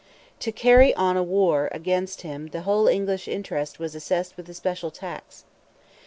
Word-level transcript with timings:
To 0.39 0.51
carry 0.51 0.95
on 0.95 1.15
a 1.15 1.21
war 1.21 1.69
against 1.71 2.23
him 2.23 2.47
the 2.47 2.61
whole 2.63 2.87
English 2.87 3.27
interest 3.27 3.77
was 3.77 3.93
assessed 3.93 4.35
with 4.35 4.49
a 4.49 4.53
special 4.55 4.89
tax. 4.89 5.43